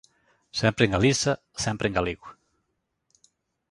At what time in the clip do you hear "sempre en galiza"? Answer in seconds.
0.59-1.33